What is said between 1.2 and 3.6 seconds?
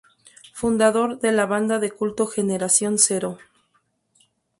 la banda de culto Generación Cero.